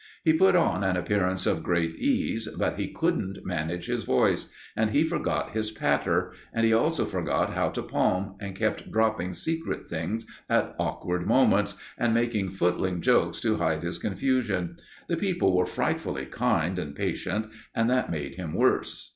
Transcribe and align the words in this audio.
He 0.23 0.33
put 0.33 0.55
on 0.55 0.83
an 0.83 0.97
appearance 0.97 1.45
of 1.45 1.61
great 1.61 1.93
ease, 1.97 2.47
but 2.57 2.79
he 2.79 2.87
couldn't 2.91 3.45
manage 3.45 3.85
his 3.85 4.03
voice, 4.03 4.51
and 4.75 4.89
he 4.89 5.03
forgot 5.03 5.51
his 5.51 5.69
"patter," 5.69 6.33
and 6.51 6.65
he 6.65 6.73
also 6.73 7.05
forgot 7.05 7.53
how 7.53 7.69
to 7.69 7.83
palm, 7.83 8.35
and 8.41 8.55
kept 8.55 8.91
dropping 8.91 9.35
secret 9.35 9.87
things 9.87 10.25
at 10.49 10.75
awkward 10.79 11.27
moments, 11.27 11.75
and 11.99 12.15
making 12.15 12.49
footling 12.49 12.99
jokes 12.99 13.39
to 13.41 13.57
hide 13.57 13.83
his 13.83 13.99
confusion. 13.99 14.75
The 15.07 15.17
people 15.17 15.55
were 15.55 15.67
frightfully 15.67 16.25
kind 16.25 16.79
and 16.79 16.95
patient, 16.95 17.51
and 17.75 17.87
that 17.91 18.09
made 18.09 18.33
him 18.37 18.55
worse. 18.55 19.09